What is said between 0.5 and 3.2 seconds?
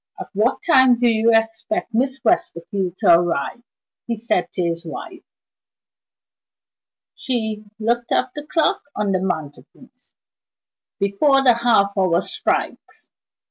time do you expect Miss Westerfield to